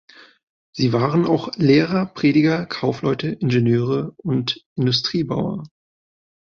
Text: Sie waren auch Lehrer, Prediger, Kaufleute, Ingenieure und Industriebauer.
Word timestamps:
Sie 0.71 0.93
waren 0.93 1.27
auch 1.27 1.49
Lehrer, 1.57 2.07
Prediger, 2.07 2.65
Kaufleute, 2.65 3.33
Ingenieure 3.33 4.15
und 4.17 4.65
Industriebauer. 4.75 5.63